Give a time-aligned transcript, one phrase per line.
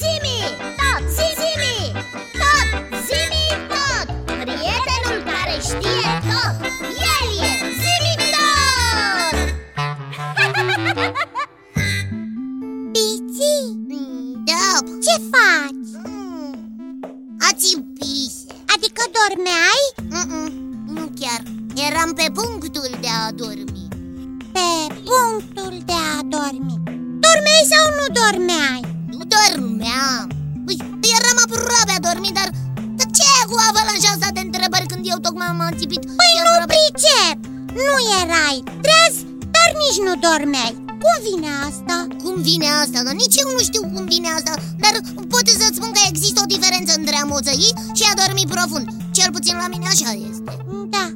[0.00, 0.38] Zimi,
[0.78, 1.76] tot, zimi,
[2.40, 2.68] tot,
[3.06, 4.06] zimi, tot.
[4.26, 6.56] Prietenul care știe tot,
[7.14, 7.50] el e
[7.82, 9.34] zimi tot.
[12.92, 13.54] Bici,
[14.44, 14.64] Da,
[15.04, 15.92] ce faci?
[17.50, 19.82] ați pise Adică dormeai?
[20.10, 20.50] Mm-mm,
[20.86, 21.42] Nu chiar,
[21.88, 23.88] eram pe punctul de a dormi.
[24.52, 26.76] Pe punctul de a dormi.
[27.24, 28.91] Dormeai sau nu dormeai?
[29.82, 30.26] Nu dormeam
[30.68, 30.76] Ui,
[31.16, 32.48] Eram aproape a dormi, dar
[32.98, 36.40] dar ce e cu avalanșa asta de întrebări când eu tocmai m-am țipit Păi și
[36.44, 36.72] nu aproape...
[36.74, 37.36] pricep!
[37.86, 39.14] Nu erai treaz,
[39.54, 40.74] dar nici nu dormeai.
[41.02, 41.96] Cum vine asta?
[42.22, 42.98] Cum vine asta?
[43.06, 44.52] Că nici eu nu știu cum vine asta.
[44.82, 44.94] Dar
[45.32, 48.86] pot să-ți spun că există o diferență între a moțăi și a dormi profund.
[49.16, 50.50] Cel puțin la mine așa este.
[50.94, 51.06] Da,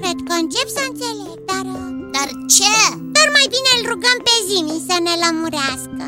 [0.00, 1.64] cred că încep să înțeleg, dar...
[1.76, 2.74] uh, Dar ce?
[3.16, 6.04] Dar mai bine îl rugăm pe Zimi să ne lămurească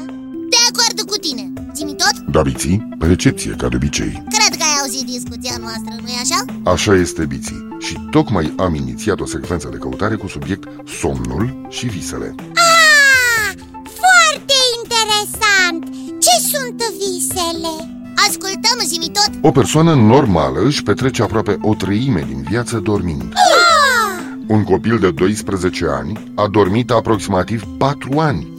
[2.43, 4.23] Biții, pe recepție, ca de obicei.
[4.29, 6.45] Cred că ai auzit discuția noastră, nu-i așa?
[6.73, 7.69] Așa este, Biții.
[7.79, 10.69] Și tocmai am inițiat o secvență de căutare cu subiect
[11.01, 12.35] somnul și visele.
[12.55, 13.55] Ah,
[14.01, 15.85] foarte interesant!
[16.21, 17.75] Ce sunt visele?
[18.29, 19.31] Ascultăm, Zimi tot.
[19.43, 23.23] O persoană normală își petrece aproape o treime din viață dormind.
[23.23, 28.49] Ah, Un copil de 12 ani a dormit aproximativ 4 ani.
[28.55, 28.56] În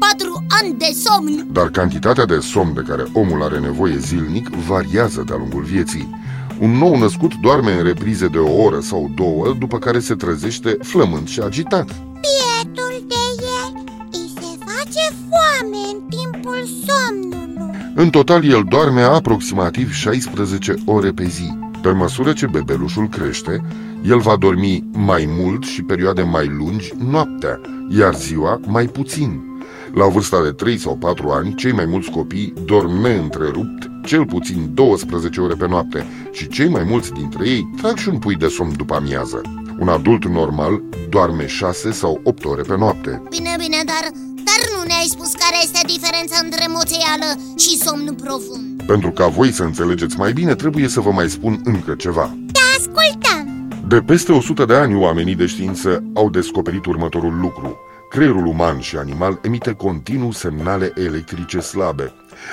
[0.00, 3.98] 12 ani, 4 ani de somn Dar cantitatea de somn de care omul are nevoie
[3.98, 6.18] zilnic variază de-a lungul vieții
[6.60, 10.76] un nou născut doarme în reprize de o oră sau două, după care se trezește
[10.82, 11.84] flămând și agitat.
[12.20, 13.14] Pietul de
[13.60, 21.10] el îi se face foame în timpul somnului În total, el doarme aproximativ 16 ore
[21.10, 21.58] pe zi.
[21.82, 23.64] Pe măsură ce bebelușul crește,
[24.04, 29.49] el va dormi mai mult și perioade mai lungi noaptea, iar ziua mai puțin.
[29.94, 34.70] La vârsta de 3 sau 4 ani, cei mai mulți copii dorm neîntrerupt cel puțin
[34.74, 38.48] 12 ore pe noapte și cei mai mulți dintre ei trag și un pui de
[38.48, 39.40] somn după amiază.
[39.78, 43.22] Un adult normal doarme 6 sau 8 ore pe noapte.
[43.28, 44.04] Bine, bine, dar,
[44.48, 49.52] dar nu ne-ai spus care este diferența între moțeială și somn profund Pentru ca voi
[49.52, 52.36] să înțelegeți mai bine, trebuie să vă mai spun încă ceva.
[52.52, 57.78] Te ascultăm De peste 100 de ani, oamenii de știință au descoperit următorul lucru.
[58.10, 62.12] Creierul uman și animal emite continuu semnale electrice slabe.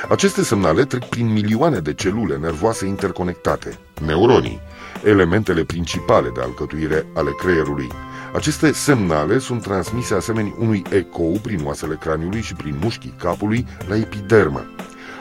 [0.09, 4.59] Aceste semnale trec prin milioane de celule nervoase interconectate, neuronii,
[5.03, 7.87] elementele principale de alcătuire ale creierului.
[8.33, 13.95] Aceste semnale sunt transmise asemenea unui ecou prin oasele craniului și prin mușchii capului la
[13.95, 14.65] epidermă.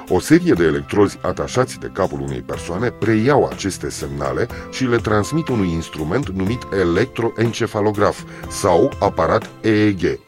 [0.08, 5.48] O serie de electrozi atașați de capul unei persoane preiau aceste semnale și le transmit
[5.48, 10.24] unui instrument numit electroencefalograf sau aparat EEG.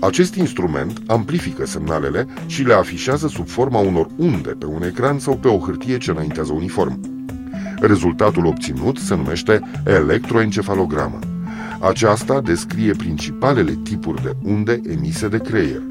[0.00, 5.36] Acest instrument amplifică semnalele și le afișează sub forma unor unde pe un ecran sau
[5.36, 7.00] pe o hârtie ce înaintează uniform.
[7.80, 11.18] Rezultatul obținut se numește electroencefalogramă.
[11.80, 15.82] Aceasta descrie principalele tipuri de unde emise de creier.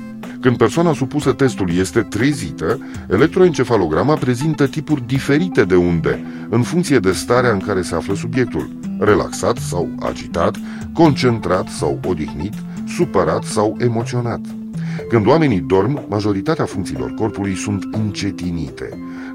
[0.42, 2.80] Când persoana supusă testului este trezită,
[3.10, 8.70] electroencefalograma prezintă tipuri diferite de unde, în funcție de starea în care se află subiectul,
[9.00, 10.56] relaxat sau agitat,
[10.94, 12.54] concentrat sau odihnit,
[12.96, 14.42] supărat sau emoționat.
[15.10, 18.90] Când oamenii dorm, majoritatea funcțiilor corpului sunt încetinite,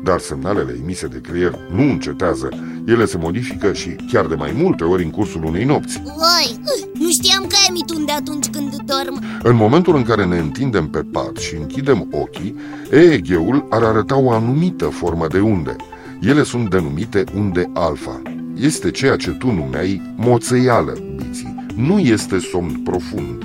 [0.05, 2.49] dar semnalele emise de creier nu încetează,
[2.87, 6.03] ele se modifică și chiar de mai multe ori în cursul unei nopți.
[6.07, 6.61] Oi,
[6.99, 10.99] nu știam că emit unde atunci când dorm În momentul în care ne întindem pe
[11.13, 12.57] pat și închidem ochii,
[12.91, 15.77] EEG-ul ar arăta o anumită formă de unde.
[16.21, 18.23] Ele sunt denumite unde alfa.
[18.61, 21.52] Este ceea ce tu numeai moțeială, biții.
[21.77, 23.43] Nu este somn profund.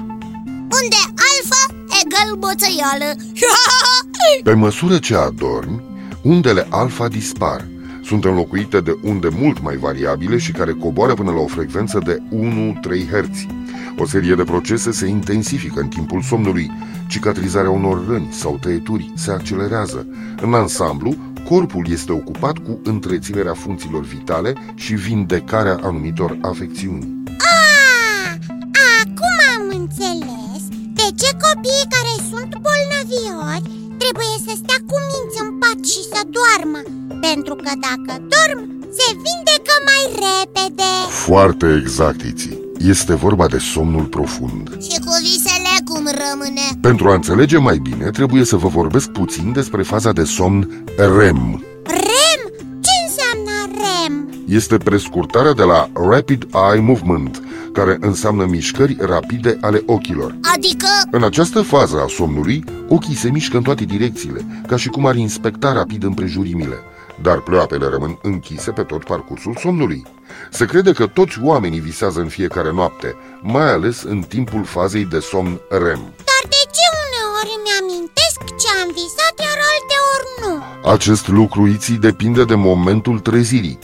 [0.80, 3.16] Unde alfa egal boțăială
[4.44, 5.84] Pe măsură ce adormi,
[6.24, 7.68] undele alfa dispar.
[8.04, 12.22] Sunt înlocuite de unde mult mai variabile și care coboară până la o frecvență de
[12.32, 12.76] 1-3
[13.12, 13.46] Hz.
[13.98, 16.72] O serie de procese se intensifică în timpul somnului,
[17.08, 20.08] cicatrizarea unor răni sau tăieturi se accelerează.
[20.42, 21.16] În ansamblu,
[21.50, 27.17] corpul este ocupat cu întreținerea funcțiilor vitale și vindecarea anumitor afecțiuni.
[30.08, 30.64] Ah, acum am înțeles
[31.00, 33.66] de ce copiii care sunt bolnaviori
[34.02, 36.80] trebuie să stea cu minți în pat și să doarmă
[37.28, 38.62] Pentru că dacă dorm,
[38.98, 40.92] se vindecă mai repede
[41.26, 42.66] Foarte exact, Iții.
[42.94, 44.64] Este vorba de somnul profund.
[44.82, 49.52] Și cu visele cum rămâne Pentru a înțelege mai bine, trebuie să vă vorbesc puțin
[49.52, 51.64] despre faza de somn REM.
[51.84, 52.42] REM?
[52.86, 54.30] Ce înseamnă REM?
[54.48, 57.42] Este prescurtarea de la Rapid Eye Movement,
[57.78, 60.36] care înseamnă mișcări rapide ale ochilor.
[60.56, 65.06] Adică, În această fază a somnului, ochii se mișcă în toate direcțiile, ca și cum
[65.06, 66.78] ar inspecta rapid împrejurimile,
[67.22, 70.04] dar pleoapele rămân închise pe tot parcursul somnului.
[70.52, 75.20] Se crede că toți oamenii visează în fiecare noapte, mai ales în timpul fazei de
[75.20, 76.02] somn REM.
[76.30, 80.54] Dar de ce uneori îmi amintesc ce am visat, iar alteori nu?
[80.92, 83.80] Acest lucru iții depinde de momentul trezirii.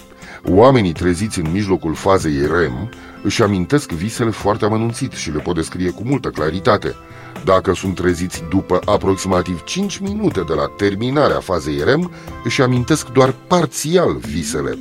[0.47, 2.89] Oamenii treziți în mijlocul fazei REM
[3.23, 6.95] își amintesc visele foarte amănunțit și le pot descrie cu multă claritate.
[7.45, 12.11] Dacă sunt treziți după aproximativ 5 minute de la terminarea fazei REM,
[12.43, 14.77] își amintesc doar parțial visele.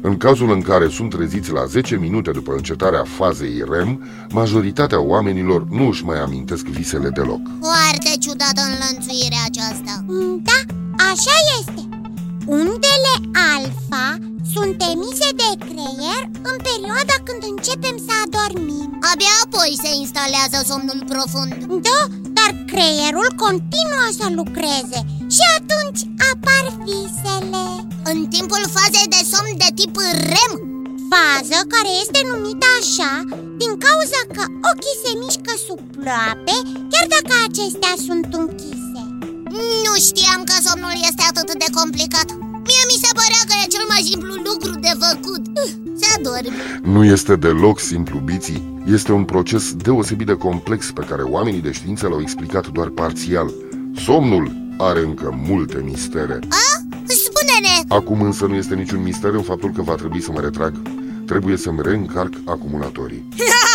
[0.00, 5.64] În cazul în care sunt treziți la 10 minute după încetarea fazei REM, majoritatea oamenilor
[5.70, 7.40] nu își mai amintesc visele deloc.
[7.60, 10.74] foarte ciudată înlănțuirea aceasta Mm, Da,
[11.10, 11.87] așa este
[12.48, 13.14] Undele
[13.56, 14.06] alfa
[14.54, 18.88] sunt emise de creier în perioada când începem să adormim.
[19.10, 21.52] Abia apoi se instalează somnul profund.
[21.88, 22.00] Da,
[22.38, 25.00] dar creierul continuă să lucreze
[25.34, 26.00] și atunci
[26.30, 27.66] apar visele.
[28.10, 29.96] În timpul fazei de somn de tip
[30.32, 30.52] REM.
[31.12, 33.12] Fază care este numită așa
[33.60, 36.56] din cauza că ochii se mișcă sub ploape
[36.92, 38.77] chiar dacă acestea sunt închise
[39.84, 42.28] Nu știam că somnul este atât de complicat
[42.68, 45.42] Mie mi se părea că e cel mai simplu lucru de făcut
[46.00, 46.58] Să adormi
[46.94, 48.62] Nu este deloc simplu, Biții.
[48.86, 53.52] Este un proces deosebit de complex pe care oamenii de știință l-au explicat doar parțial.
[54.04, 56.38] Somnul are încă multe mistere.
[56.48, 56.82] A?
[57.06, 60.74] Spune-ne Acum însă nu este niciun mister în faptul că va trebui să mă retrag.
[61.26, 63.28] Trebuie să-mi reîncarc acumulatorii.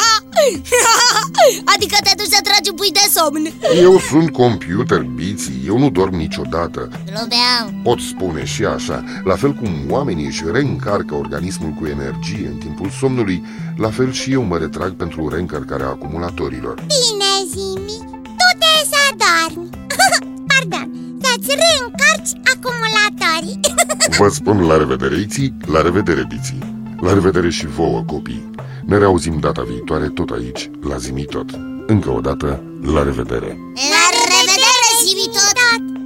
[1.73, 3.45] Adică te duci să tragi un pui de somn
[3.81, 6.89] Eu sunt computer, Biții, eu nu dorm niciodată.
[7.05, 12.57] Glumeam Pot spune și așa, la fel cum oamenii își reîncarcă organismul cu energie în
[12.57, 13.43] timpul somnului,
[13.77, 16.75] la fel și eu mă retrag pentru reîncărcarea acumulatorilor.
[16.75, 19.69] Bine, Zimi, tu te să adormi
[20.51, 20.87] Pardon,
[21.21, 23.59] să-ți reîncarci acumulatorii
[24.19, 26.71] Vă spun la revedere, Iții, la revedere, Biții.
[26.99, 28.51] La revedere și vouă, copii.
[28.85, 31.49] Ne reauzim data viitoare tot aici, la Zimitot.
[31.87, 32.63] Încă o dată,
[32.93, 33.57] la revedere.
[33.93, 35.57] La revedere, Zimi tot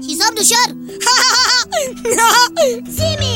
[0.05, 0.69] Și somn ușor
[2.97, 3.26] Zimi,